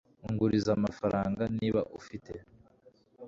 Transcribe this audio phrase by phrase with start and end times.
[0.27, 2.33] unguriza amafaranga, niba ufite